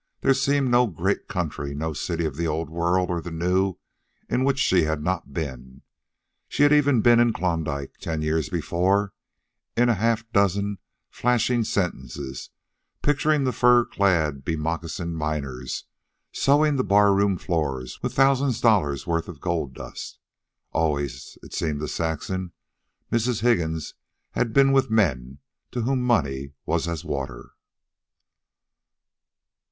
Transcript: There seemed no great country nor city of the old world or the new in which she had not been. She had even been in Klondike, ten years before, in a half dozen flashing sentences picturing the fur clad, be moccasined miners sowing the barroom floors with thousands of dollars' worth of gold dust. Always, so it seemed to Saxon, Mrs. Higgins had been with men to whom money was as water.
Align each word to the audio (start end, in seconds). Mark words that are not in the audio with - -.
There 0.21 0.33
seemed 0.33 0.71
no 0.71 0.87
great 0.87 1.27
country 1.27 1.75
nor 1.75 1.93
city 1.93 2.25
of 2.25 2.35
the 2.35 2.47
old 2.47 2.71
world 2.71 3.11
or 3.11 3.21
the 3.21 3.29
new 3.29 3.75
in 4.27 4.43
which 4.43 4.57
she 4.57 4.81
had 4.81 5.03
not 5.03 5.31
been. 5.31 5.83
She 6.47 6.63
had 6.63 6.73
even 6.73 7.01
been 7.01 7.19
in 7.19 7.33
Klondike, 7.33 7.97
ten 7.99 8.23
years 8.23 8.49
before, 8.49 9.13
in 9.77 9.89
a 9.89 9.93
half 9.93 10.27
dozen 10.31 10.79
flashing 11.11 11.63
sentences 11.63 12.49
picturing 13.03 13.43
the 13.43 13.51
fur 13.51 13.85
clad, 13.85 14.43
be 14.43 14.55
moccasined 14.55 15.17
miners 15.17 15.83
sowing 16.31 16.77
the 16.77 16.83
barroom 16.83 17.37
floors 17.37 18.01
with 18.01 18.15
thousands 18.15 18.55
of 18.55 18.63
dollars' 18.63 19.05
worth 19.05 19.27
of 19.27 19.39
gold 19.39 19.75
dust. 19.75 20.17
Always, 20.71 21.21
so 21.33 21.39
it 21.43 21.53
seemed 21.53 21.79
to 21.79 21.87
Saxon, 21.87 22.53
Mrs. 23.11 23.41
Higgins 23.41 23.93
had 24.31 24.51
been 24.51 24.71
with 24.71 24.89
men 24.89 25.37
to 25.69 25.83
whom 25.83 26.01
money 26.01 26.53
was 26.65 26.87
as 26.87 27.05
water. 27.05 27.51